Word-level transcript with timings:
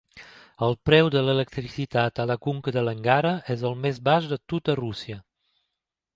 El 0.67 0.71
preu 0.89 1.09
de 1.15 1.21
l'electricitat 1.27 2.21
a 2.23 2.25
la 2.31 2.39
conca 2.47 2.73
de 2.79 2.83
l'Angara 2.87 3.35
és 3.57 3.67
el 3.73 3.79
més 3.85 4.01
baix 4.09 4.33
de 4.35 4.41
tota 4.55 4.79
Rússia. 4.83 5.21